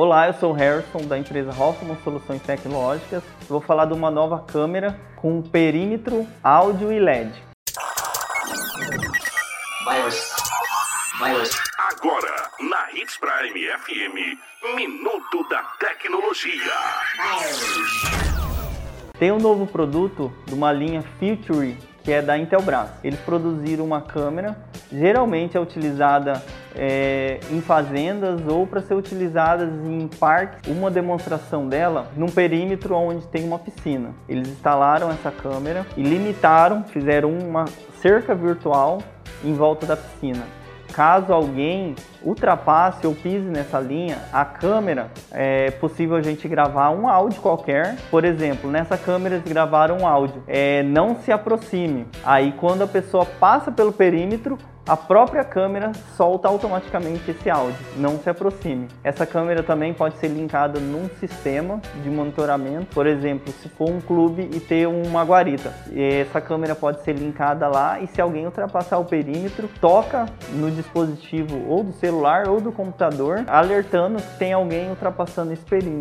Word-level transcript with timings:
Olá, 0.00 0.28
eu 0.28 0.34
sou 0.34 0.52
o 0.52 0.54
Harrison 0.54 1.08
da 1.08 1.18
empresa 1.18 1.50
Hoffman 1.50 1.98
Soluções 2.04 2.40
Tecnológicas. 2.42 3.20
Vou 3.48 3.60
falar 3.60 3.84
de 3.86 3.94
uma 3.94 4.12
nova 4.12 4.38
câmera 4.38 4.96
com 5.16 5.42
perímetro, 5.42 6.24
áudio 6.40 6.92
e 6.92 7.00
LED. 7.00 7.32
Agora, 11.78 12.48
na 12.60 12.92
Hits 12.92 13.16
Prime 13.16 13.66
FM, 13.66 14.38
Minuto 14.76 15.48
da 15.50 15.64
Tecnologia. 15.80 16.74
Tem 19.18 19.32
um 19.32 19.40
novo 19.40 19.66
produto 19.66 20.32
de 20.46 20.54
uma 20.54 20.70
linha 20.70 21.02
Future 21.18 21.76
que 22.02 22.12
é 22.12 22.22
da 22.22 22.38
Intelbras. 22.38 22.88
Eles 23.02 23.20
produziram 23.20 23.84
uma 23.84 24.00
câmera, 24.00 24.56
geralmente 24.90 25.56
é 25.56 25.60
utilizada 25.60 26.42
é, 26.74 27.40
em 27.50 27.60
fazendas 27.60 28.40
ou 28.46 28.66
para 28.66 28.80
ser 28.80 28.94
utilizada 28.94 29.64
em 29.64 30.08
parques. 30.08 30.70
Uma 30.70 30.90
demonstração 30.90 31.68
dela 31.68 32.08
num 32.16 32.28
perímetro 32.28 32.94
onde 32.94 33.26
tem 33.26 33.44
uma 33.44 33.58
piscina. 33.58 34.10
Eles 34.28 34.48
instalaram 34.48 35.10
essa 35.10 35.30
câmera 35.30 35.86
e 35.96 36.02
limitaram, 36.02 36.84
fizeram 36.84 37.30
uma 37.30 37.64
cerca 38.00 38.34
virtual 38.34 39.02
em 39.44 39.54
volta 39.54 39.86
da 39.86 39.96
piscina 39.96 40.57
caso 40.92 41.32
alguém 41.32 41.94
ultrapasse 42.22 43.06
ou 43.06 43.14
pise 43.14 43.46
nessa 43.46 43.78
linha, 43.78 44.18
a 44.32 44.44
câmera 44.44 45.10
é 45.30 45.70
possível 45.70 46.16
a 46.16 46.22
gente 46.22 46.46
gravar 46.48 46.90
um 46.90 47.08
áudio 47.08 47.40
qualquer. 47.40 47.96
Por 48.10 48.24
exemplo, 48.24 48.70
nessa 48.70 48.96
câmera 48.96 49.36
eles 49.36 49.48
gravaram 49.48 49.98
um 49.98 50.06
áudio. 50.06 50.42
É, 50.46 50.82
não 50.82 51.16
se 51.16 51.30
aproxime. 51.30 52.06
Aí 52.24 52.52
quando 52.52 52.82
a 52.82 52.86
pessoa 52.86 53.24
passa 53.24 53.70
pelo 53.70 53.92
perímetro, 53.92 54.58
a 54.88 54.96
própria 54.96 55.44
câmera 55.44 55.92
solta 56.16 56.48
automaticamente 56.48 57.30
esse 57.30 57.50
áudio, 57.50 57.76
não 57.98 58.18
se 58.18 58.30
aproxime. 58.30 58.88
Essa 59.04 59.26
câmera 59.26 59.62
também 59.62 59.92
pode 59.92 60.16
ser 60.16 60.28
linkada 60.28 60.80
num 60.80 61.10
sistema 61.20 61.78
de 62.02 62.08
monitoramento, 62.08 62.94
por 62.94 63.06
exemplo, 63.06 63.52
se 63.52 63.68
for 63.68 63.90
um 63.90 64.00
clube 64.00 64.48
e 64.50 64.58
ter 64.58 64.88
uma 64.88 65.22
guarita, 65.24 65.74
essa 65.94 66.40
câmera 66.40 66.74
pode 66.74 67.02
ser 67.02 67.12
linkada 67.12 67.68
lá 67.68 68.00
e 68.00 68.06
se 68.06 68.18
alguém 68.18 68.46
ultrapassar 68.46 68.96
o 68.96 69.04
perímetro, 69.04 69.68
toca 69.78 70.24
no 70.52 70.70
dispositivo 70.70 71.68
ou 71.68 71.84
do 71.84 71.92
celular 71.92 72.48
ou 72.48 72.58
do 72.58 72.72
computador, 72.72 73.44
alertando 73.46 74.16
que 74.22 74.38
tem 74.38 74.54
alguém 74.54 74.88
ultrapassando 74.88 75.52
esse 75.52 75.64
perímetro. 75.64 75.98